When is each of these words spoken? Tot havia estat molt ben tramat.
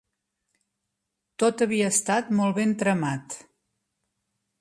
Tot 1.43 1.61
havia 1.65 1.89
estat 1.95 2.31
molt 2.39 2.57
ben 2.61 2.73
tramat. 2.85 3.37